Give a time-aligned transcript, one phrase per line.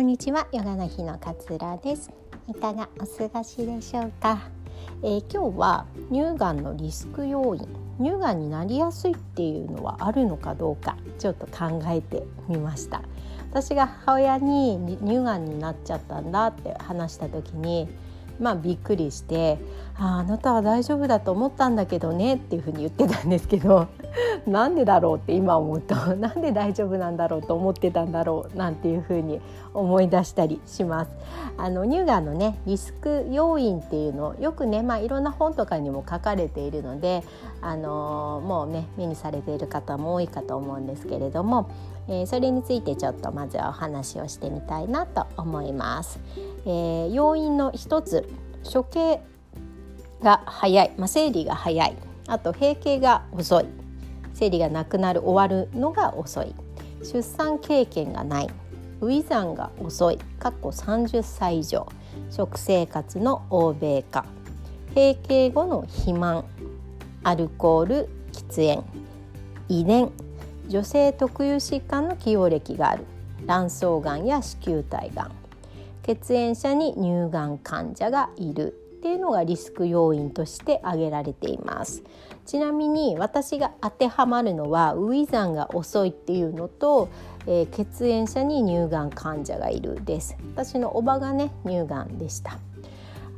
[0.00, 0.48] こんにちは。
[0.50, 2.10] ヨガの日の勝浦です。
[2.48, 4.48] いかがお過ごしでしょうか、
[5.02, 7.68] えー、今日は乳がんのリスク要因。
[7.98, 13.02] 乳がんになりやすいっていうのはあるのかどうかちょっと考えてみました。
[13.50, 17.86] 私が母親に乳がんになっちゃったんだって話した時に
[18.40, 19.58] まあびっくりして
[19.98, 23.88] あ「あなたは大丈夫だと思ったんだけどね」っていうふうに言ってたんですけど。
[24.46, 29.40] なんでだろうって今思うと なんで大丈夫なんだろうと思ってたんだろうなんていうふうに
[29.74, 31.10] 思い出したりします。
[31.56, 37.22] あの乳がんのねリスク要因っていうのよくね、まあ、いろんな本とかにも書かれているので、
[37.60, 41.68] あのもうね目にされている方も多いかと思うんですけれども、
[42.08, 46.18] えー、それについてちょっとまずはお話をしてみたいなと思います。
[46.64, 48.28] えー、要因の一つ
[48.72, 49.20] 処刑
[50.22, 51.96] が早い、まあ、生理が早い
[52.26, 53.79] あと閉経が遅い
[54.40, 56.54] 生理がなくなる終わるのが遅い。
[57.02, 58.48] 出産経験がない。
[59.02, 60.18] 初産が遅い。
[60.38, 61.86] 過去30歳以上。
[62.30, 64.24] 食生活の欧米化。
[64.94, 66.46] 閉経後の肥満。
[67.22, 68.82] アルコール喫煙。
[69.68, 70.10] 遺伝
[70.68, 73.04] 女性特有疾患の起用歴がある。
[73.44, 75.32] 卵巣がんや子宮体がん。
[76.02, 78.79] 血縁者に乳がん患者がいる。
[79.00, 82.02] っていうのがリスク要因として挙げられています。
[82.44, 87.08] ちなみに私が当てはまるのはウイザンが遅いっていうのと、
[87.46, 90.36] えー、血縁者に乳がん患者がいるです。
[90.54, 92.58] 私のおばがね乳がんでした。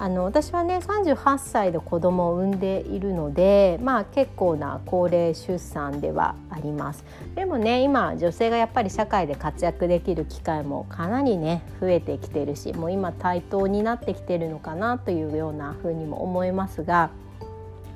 [0.00, 7.04] あの私はね38歳で子供を産んでいるのでまあ結構な高齢出産ではあります。
[7.34, 17.10] でもね今女性がやっぱり社会で活躍できる機会もかなりね増えてきてるしもう今対等になってきてるのかなというようなふうにも思いますが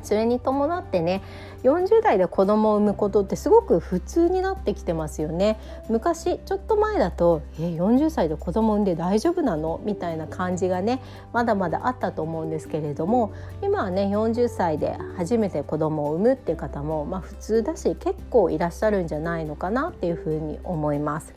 [0.04, 1.22] それに伴ってね
[1.62, 11.00] 40代で子供を産むことってすごく普通になってきてますよね昔ちょっと前だと「え40歳で子供産んで大丈夫なの?」みたいな感じがね
[11.32, 13.32] まだまだあったと思うんですけれども
[13.62, 21.34] 今はね40歳で初めて子供を産むっていう方も、まあ、普通だし結構いらっしゃるんじゃないのかなっていうふうに思います。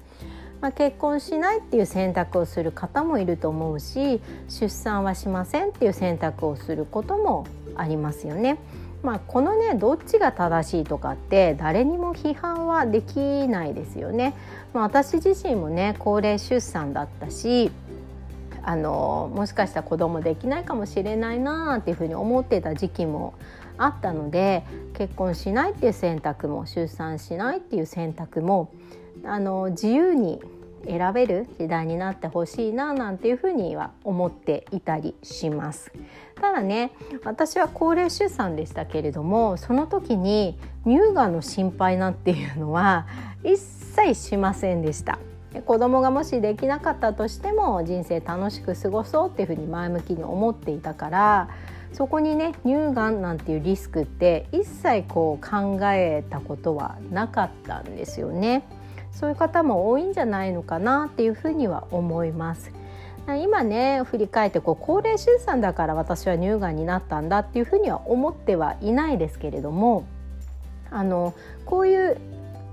[0.62, 7.46] まあ、結婚しないっていう選択をする方もいると思うし出産はしませんっていう選択をすることも
[7.82, 8.58] ありますよね。
[9.04, 14.34] まあ、このねどっちが正しいとかって誰にも批判はできないですよね。
[14.74, 17.72] まあ、私自身もね高齢出産だったし
[18.64, 23.34] あのもしかしたら子供できないかもしれないなっていうふうに思ってた時期も
[23.78, 24.64] あったので
[24.98, 28.72] 結婚しないっていう選択も出産しないっていう選択も
[29.24, 30.42] あの自由に
[30.86, 35.92] 選べる時代になってほしいななんていうふうには思っていたりします。
[36.40, 36.92] ただね
[37.24, 43.08] 私は高齢出産でしたけれどもその時に乳がんの心配なんていうのは
[43.44, 45.20] 一切しませんでした。
[45.66, 51.50] 子供がもしできなかったとしても人生楽しく過ごそうっていうふうに前向きに思っていたから
[51.94, 58.64] そこにね乳がんなんていうリスクって一切こう考えたことはなかったんですよね。
[59.20, 62.72] そういう方も多いんじゃないのかなっていうふうには思います。
[63.42, 70.06] 今ね振り返ってこう高齢出産だから私は乳がんになったんだっていうふうには思ってはいないですけれども
[70.92, 71.34] あの
[71.66, 72.18] こういう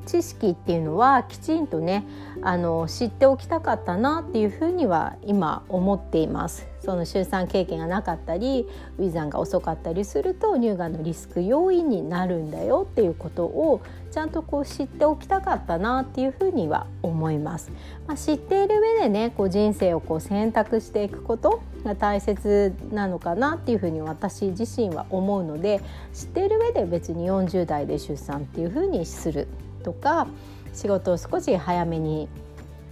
[0.07, 2.07] 知識っていうのはきちんとね
[2.43, 6.74] あの知っておきたかったなっていうふうには今思っています。
[6.85, 8.67] その出産経験がなかったり
[8.99, 13.81] ウィザンが遅かったりすると乳がんのリスク要因になるんだよっていうことを
[14.11, 17.73] ちゃんとこう知っておきたかったなっていうふうには思います。
[18.07, 25.81] まあ、知っている上でねこう人生をこう選択していくことが大切なのかなっていうふうに私自身は思うので
[26.13, 29.49] 知っている上で別に40代で出産っていうふうにする
[29.83, 30.29] とか
[30.75, 32.29] 仕事を少し早めに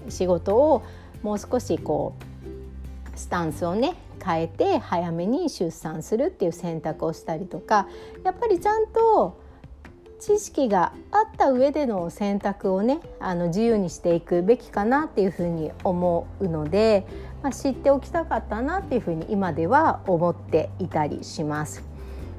[0.08, 0.82] 仕事を
[1.22, 2.31] もう少しこう
[3.14, 7.88] スタンスをね変えて早めに出産するっていう選択をしたりとか
[8.24, 9.40] やっぱりちゃんと
[10.20, 17.06] 知識があった上での選択をねあの自由にしていくべきかなっていうふうに思うので、
[17.42, 21.82] まあ、知っておきたかったなっていうふうに今では思っていたりします。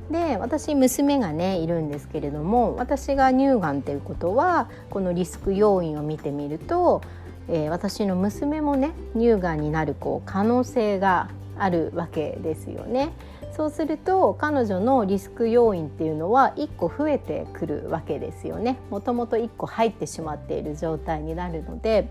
[0.09, 7.01] で私娘がねいるんですけれども私が乳がんっていうことはこのリスク要因を見てみると、
[7.49, 13.11] えー、私の娘もね乳がんになるこう可能性があるわけですよね。
[13.55, 18.77] そうすると彼女のリスク要因っていうのは1個増えてくるわけですよね。
[18.89, 22.07] もともと1個入ってしまっている状態になるので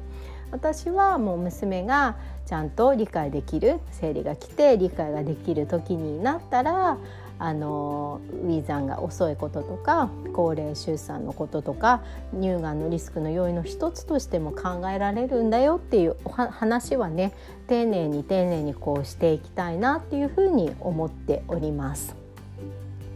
[0.52, 2.14] 私はもう娘が
[2.46, 6.98] ちゃんと理解できる生理が来て理解ができる時になったら
[7.42, 12.00] あのウィザンが遅いこととか高齢出産のこととか
[12.32, 17.32] 乳がんのリスクの要因の一つとしても考えられるんだよっていう話はね
[17.66, 22.14] 丁寧に丁寧にこうしていきたいなっていうふうに思っております。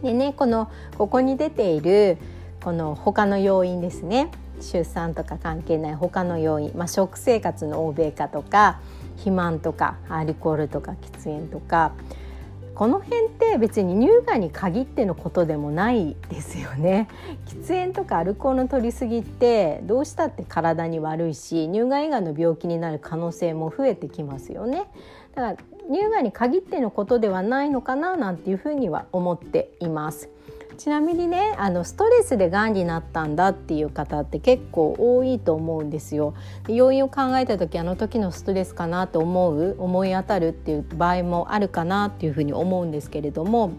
[0.03, 2.17] でねこのここに出ている
[2.61, 4.29] この他の要因ですね
[4.59, 8.81] 出産とか関係ない他の要因、まあ、食生活の欧米化とか
[9.11, 11.93] 肥満とかアルコールとか喫煙とか
[12.77, 17.07] この辺って別に乳がんに限ってのことでもないですよね。
[17.47, 24.83] 喫煙とかアルコールの取りすぎってどうしたって体に悪いし乳がん以外の病気になる可能性も増えてきますよね。
[25.33, 25.57] だから
[25.91, 30.29] 乳がんに限ってのことではないのかななんていうふうには思っています。
[30.77, 36.35] ちなみにねあのストレスでがんになったんだっていう方って結構多いと思うんですよ。
[36.67, 43.71] 要因を考えた時あの時のストレスかなと思う思い当たるっていう場合もあるかなっていうふうに思うんですけれども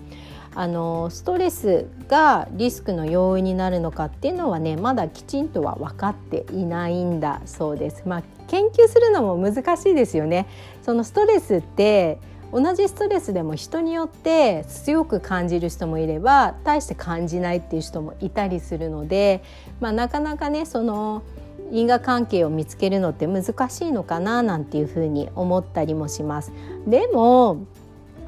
[0.55, 8.03] あのストレスがリスクの要因になるのかっていうのはねまだきちんとは分かっていないんだそうです。
[8.07, 10.49] まあ、研究するのも難しいですよね。
[10.83, 12.19] そのストレスって
[12.53, 19.43] 同じストレスでも人によって強く感じる人もいれば大して感じないっていう人もいたりするので、
[19.81, 21.23] まあ、なかなかねその
[21.71, 26.53] 因果関係を見つけるのって難しいのかななんていうふうに思ったりもします。
[26.87, 27.67] でも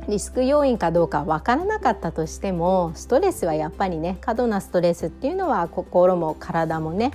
[0.09, 7.13] リスク要因かどうか分からなかったとしてもストレスはやっぱりね過度なストレスっていうのは心も体もね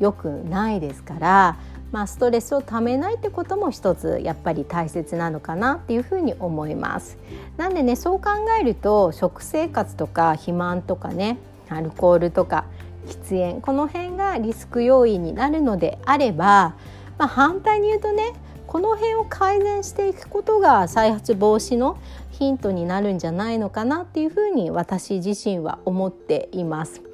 [0.00, 1.56] 良くないですから
[1.92, 7.16] まあ、ストレスをためないってことも一つやっぱり大切なのかなっていうふうに思います。
[7.56, 8.30] なんでねそう考
[8.60, 11.38] えると食生活とか肥満とかね
[11.68, 12.64] アルコールとか
[13.06, 16.74] 喫煙この辺がリスク要因になるのであれば、
[17.18, 18.34] まあ、反対に言うとね
[18.66, 21.98] この辺を改善していくことが再発防止の
[22.30, 27.05] ヒントになるんじゃないのかなっていうふうに私自身は思っています。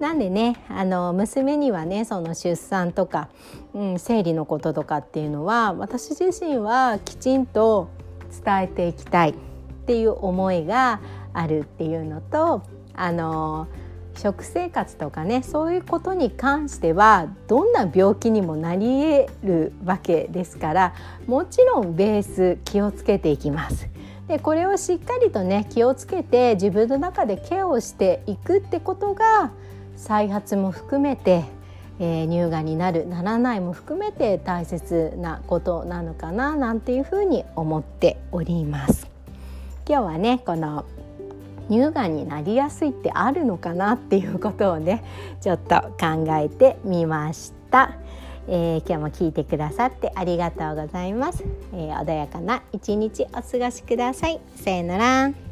[0.00, 3.28] なんでねあの娘にはねその出産とか、
[3.74, 7.90] うん、生理のこととかっていうのは私自身はきちんと
[8.44, 9.34] 伝えていきたいっ
[9.86, 11.00] ていう思いが
[11.34, 12.62] あるっていうのと
[12.94, 13.68] あの
[14.16, 20.94] 食生活とかねそういうことに関してはどんな病気にもなり得るわけですから
[21.26, 23.88] もちろんベース気をつけていきます。
[24.28, 29.50] でこれをしっかりとね気をつけて自分の中でケアをしていくってことが
[30.00, 31.44] 再発も含めて、
[31.98, 39.08] えー、乳がんになるならないも含めて大切なことなのかななんていうふうに思っております。
[39.86, 40.86] 今日はねこの
[41.68, 45.04] 乳がんになりやすいってあるのかなっていうことをね
[45.40, 47.92] ちょっと考えてみました。
[48.48, 55.49] えー、今日も聞いてくださってありがとうございます、えー、穏やかな一日お過ごしくださいさよなら